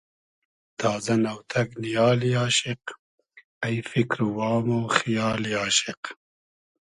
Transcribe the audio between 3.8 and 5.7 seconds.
فیکر و وام و خیالی